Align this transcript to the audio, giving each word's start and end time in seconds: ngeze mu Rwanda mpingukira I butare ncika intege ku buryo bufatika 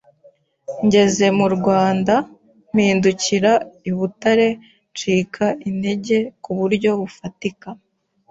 ngeze 0.85 1.25
mu 1.37 1.47
Rwanda 1.55 2.15
mpingukira 2.73 3.51
I 3.89 3.91
butare 3.97 4.47
ncika 4.91 5.45
intege 5.69 6.17
ku 6.43 6.51
buryo 6.57 6.89
bufatika 6.99 7.67